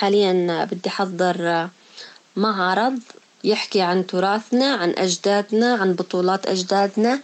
[0.00, 1.68] حاليا بدي أحضر
[2.36, 2.98] معرض
[3.44, 7.20] يحكي عن تراثنا عن أجدادنا عن بطولات أجدادنا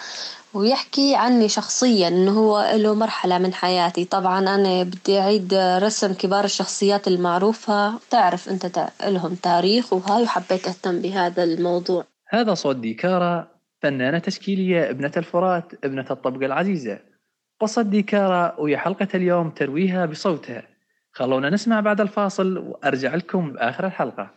[0.54, 6.44] ويحكي عني شخصيا إنه هو إله مرحلة من حياتي، طبعا أنا بدي أعيد رسم كبار
[6.44, 7.98] الشخصيات المعروفة.
[8.10, 12.04] تعرف إنت إلهم تاريخ وهاي وحبيت أهتم بهذا الموضوع.
[12.28, 13.48] هذا صوت ديكارا
[13.82, 16.98] فنانة تشكيلية ابنة الفرات ابنة الطبقة العزيزة.
[17.60, 20.75] قصة ديكارا ويا حلقة اليوم ترويها بصوتها.
[21.16, 24.30] خلونا نسمع بعد الفاصل وأرجع لكم بآخر الحلقة.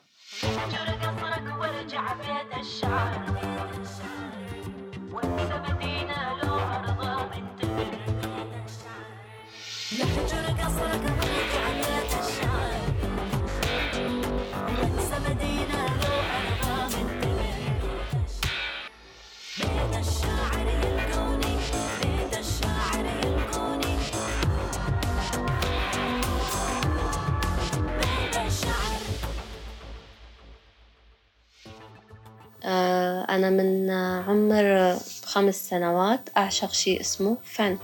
[33.39, 33.89] أنا من
[34.27, 37.77] عمر خمس سنوات أعشق شي اسمه فن،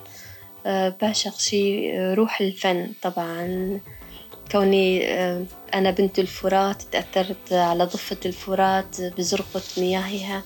[0.66, 3.80] آه، بعشق شي روح الفن طبعا.
[4.52, 10.44] كوني آه، أنا بنت الفرات تأثرت على ضفة الفرات بزرقة مياهها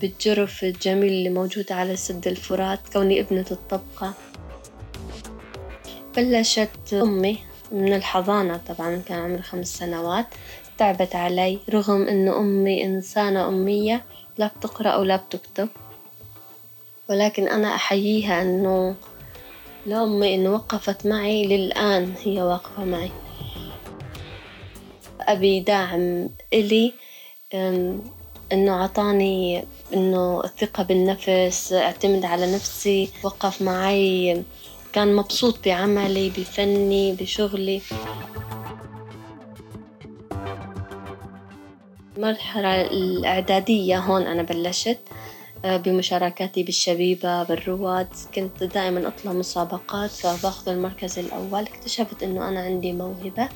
[0.00, 4.14] بالجرف الجميل اللي موجود على سد الفرات كوني ابنة الطبقة.
[6.16, 7.38] بلشت أمي
[7.72, 10.26] من الحضانة طبعا كان عمري خمس سنوات.
[10.78, 14.04] تعبت علي رغم إنه أمي إنسانة أمية
[14.38, 15.68] لا بتقرأ ولا بتكتب،
[17.10, 18.94] ولكن أنا أحييها إنه
[19.86, 23.10] لأمي إنه وقفت معي للآن هي واقفة معي،
[25.20, 26.92] أبي داعم إلي
[28.52, 33.10] إنه عطاني إنه الثقة بالنفس أعتمد على نفسي.
[33.22, 34.42] وقف معي
[34.92, 37.80] كان مبسوط بعملي بفني بشغلي.
[42.18, 44.98] المرحلة الإعدادية هون أنا بلشت
[45.64, 48.08] آه، بمشاركاتي بالشبيبة بالرواد.
[48.34, 51.62] كنت دائما أطلع مسابقات فباخذ المركز الأول.
[51.62, 53.48] اكتشفت إنه أنا عندي موهبة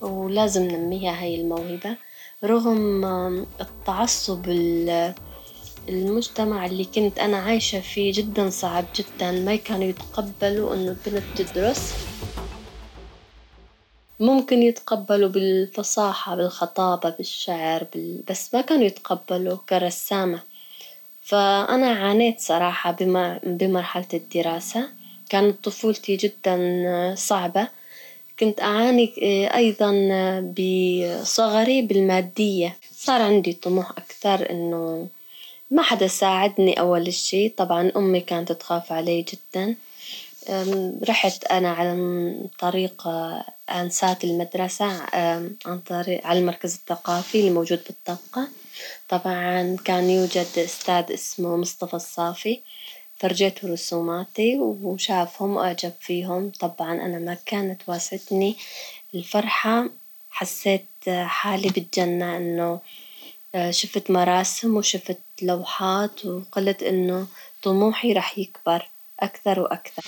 [0.00, 1.96] ولازم ننميها هاي الموهبة.
[2.44, 3.04] رغم
[3.60, 4.44] التعصب
[5.88, 11.94] المجتمع اللي كنت أنا عايشة فيه جدا صعب جدا ما كانوا يتقبلوا إنه البنت تدرس.
[14.24, 18.22] ممكن يتقبلوا بالفصاحة بالخطابة بالشعر بال...
[18.28, 20.42] بس ما كانوا يتقبلوا كرسامة.
[21.22, 23.38] فأنا عانيت صراحة بم...
[23.42, 24.88] بمرحلة الدراسة.
[25.28, 27.68] كانت طفولتي جدا صعبة.
[28.40, 29.14] كنت أعاني
[29.54, 29.92] أيضا
[30.40, 32.76] بصغري بالمادية.
[32.92, 35.08] صار عندي طموح أكثر إنه
[35.70, 39.74] ما حدا ساعدني أول شي طبعا أمي كانت تخاف علي جدا.
[41.08, 43.08] رحت أنا عن طريق
[43.70, 44.86] أنسات المدرسة
[45.66, 48.48] عن طريق على المركز الثقافي اللي موجود بالطبقة،
[49.08, 52.60] طبعا كان يوجد أستاذ اسمه مصطفى الصافي.
[53.16, 58.56] فرجيته رسوماتي وشافهم وأعجب فيهم، طبعا أنا ما كانت واستني
[59.14, 59.88] الفرحة.
[60.30, 62.80] حسيت حالي بالجنة إنه
[63.70, 67.26] شفت مراسم وشفت لوحات وقلت إنه
[67.62, 68.88] طموحي راح يكبر.
[69.20, 70.02] أكثر وأكثر.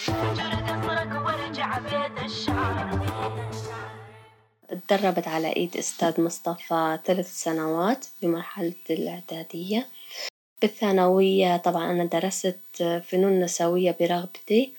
[4.88, 9.86] تدربت على إيد أستاذ مصطفى ثلاث سنوات بمرحلة الإعدادية.
[10.62, 12.58] بالثانوية طبعا أنا درست
[13.08, 14.72] فنون نسوية برغبتي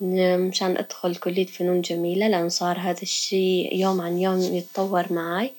[0.00, 5.52] مشان أدخل كلية فنون جميلة لأن صار هذا الشي يوم عن يوم يتطور معي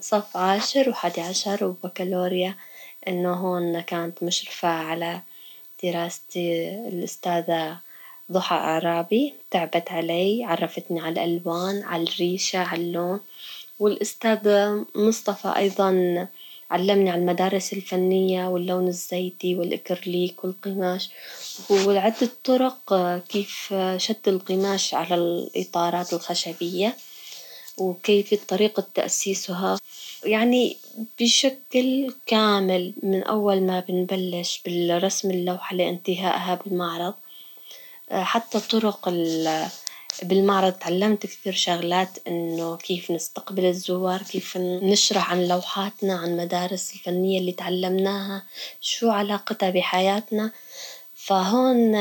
[0.00, 2.54] صف عاشر وحادي عشر وبكالوريا
[3.08, 5.20] إنه هون كانت مشرفة على
[5.82, 7.78] دراستي الأستاذة
[8.32, 13.20] ضحى أعرابي تعبت علي عرفتني على الألوان على الريشة على اللون.
[13.78, 14.48] والأستاذ
[14.94, 15.90] مصطفى أيضا
[16.70, 21.10] علمني على المدارس الفنية واللون الزيتي والإكرليك والقماش.
[21.70, 22.94] وعدة طرق
[23.28, 26.96] كيف شد القماش على الإطارات الخشبية
[27.78, 29.78] وكيفية طريقة تأسيسها.
[30.24, 30.76] يعني
[31.20, 37.14] بشكل كامل من أول ما بنبلش بالرسم اللوحة لانتهائها بالمعرض.
[38.12, 39.08] حتى طرق
[40.22, 47.38] بالمعرض تعلمت كثير شغلات إنه كيف نستقبل الزوار كيف نشرح عن لوحاتنا عن مدارس الفنية
[47.38, 48.42] اللي تعلمناها
[48.80, 50.50] شو علاقتها بحياتنا.
[51.14, 51.92] فهون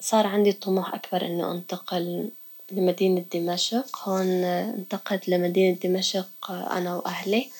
[0.00, 2.30] صار عندي طموح أكبر إنه أنتقل
[2.72, 4.08] لمدينة دمشق.
[4.08, 7.50] هون انتقلت لمدينة دمشق أنا وأهلي.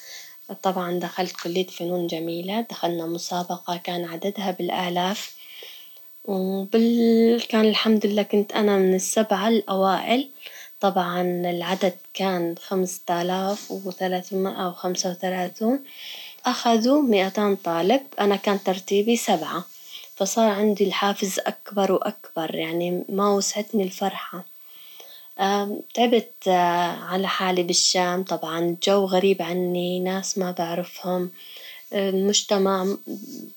[0.63, 5.37] طبعا دخلت كلية فنون جميلة دخلنا مسابقة كان عددها بالآلاف.
[6.27, 10.29] وبال كان الحمد لله كنت أنا من السبعة الأوائل.
[10.81, 15.81] طبعا العدد كان خمسة آلاف وثلاثمائة وخمسة وثلاثون.
[16.47, 18.01] أخذوا مئتان طالب.
[18.21, 19.65] أنا كان ترتيبي سبعة.
[20.17, 24.45] فصار عندي الحافز أكبر وأكبر يعني ما وسعتني الفرحة.
[25.95, 26.49] تعبت
[27.09, 28.23] على حالي بالشام.
[28.25, 30.01] طبعا الجو غريب عني.
[30.01, 31.31] ناس ما بعرفهم.
[31.97, 32.97] مجتمع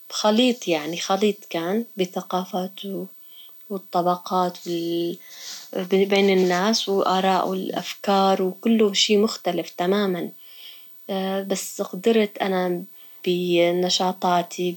[0.10, 2.80] خليط يعني خليط كان بثقافات
[3.70, 4.58] والطبقات
[5.92, 10.30] بين الناس وآراء والأفكار وكله شي مختلف تماما.
[11.48, 12.84] بس قدرت أنا
[13.26, 14.76] بنشاطاتي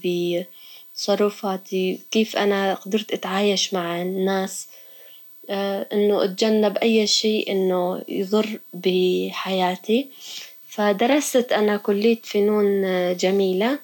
[0.95, 4.67] بتصرفاتي كيف أنا قدرت أتعايش مع الناس.
[5.49, 10.09] إنه أتجنب أي شيء إنه يضر بحياتي،
[10.75, 12.81] فدرست أنا كلية فنون
[13.17, 13.79] جميلة،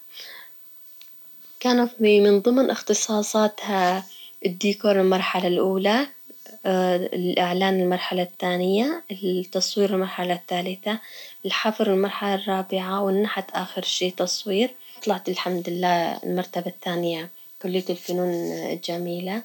[1.60, 4.06] كانت من ضمن اختصاصاتها
[4.46, 6.08] الديكور المرحلة الأولى
[6.66, 11.00] الإعلان المرحلة الثانية، التصوير المرحلة الثالثة،
[11.46, 14.70] الحفر المرحلة الرابعة، والنحت آخر شي تصوير،
[15.06, 17.30] طلعت الحمد لله المرتبة الثانية
[17.62, 19.44] كلية الفنون الجميلة،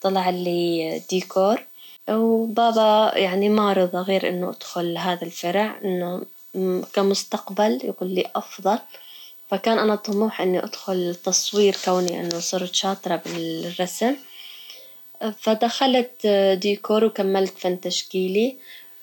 [0.00, 1.64] طلع لي ديكور،
[2.08, 6.22] وبابا يعني ما رضى غير إنه أدخل هذا الفرع إنه
[6.92, 8.78] كمستقبل يقول لي أفضل،
[9.50, 14.16] فكان أنا طموح إني أدخل تصوير كوني إنه صرت شاطرة بالرسم،
[15.38, 16.26] فدخلت
[16.60, 18.56] ديكور وكملت فن تشكيلي،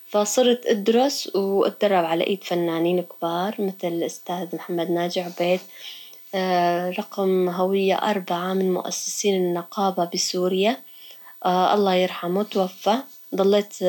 [0.10, 5.60] فصرت أدرس وأتدرب على إيد فنانين كبار مثل الأستاذ محمد ناجي عبيد.
[7.00, 10.78] رقم هوية أربعة من مؤسسين النقابة بسوريا.
[11.46, 12.98] الله يرحمه توفى.
[13.36, 13.84] ضليت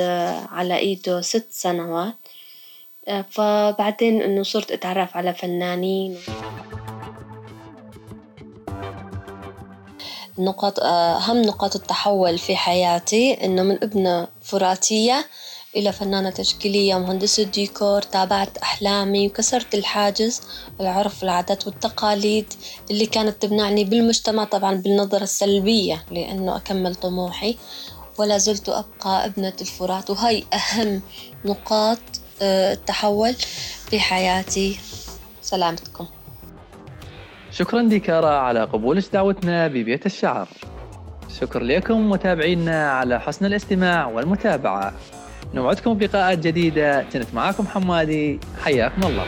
[0.53, 2.22] على إيده ست سنوات.
[3.31, 6.19] فبعدين إنه صرت أتعرف على فنانين.
[10.39, 15.27] نقاط أهم نقاط التحول في حياتي إنه من ابنة فراتية
[15.77, 20.41] إلى فنانة تشكيلية مهندسة ديكور تابعت أحلامي وكسرت الحاجز
[20.81, 22.53] العرف العادات والتقاليد
[22.91, 27.57] اللي كانت تمنعني بالمجتمع طبعا بالنظرة السلبية لأنه أكمل طموحي.
[28.19, 31.03] ولا زلت أبقى ابنة الفرات وهاي أهم
[31.45, 31.99] نقاط
[32.43, 33.35] التحول
[33.91, 34.79] في حياتي.
[35.43, 36.07] سلامتكم.
[37.51, 40.49] شكرا ديكارا على قبولك دعوتنا ببيت الشعر.
[41.41, 44.95] شكر لكم متابعينا على حسن الاستماع والمتابعة.
[45.55, 47.03] نوعدكم بلقاءات جديدة.
[47.13, 48.41] كنت معكم حمادي.
[48.65, 49.27] حياكم الله.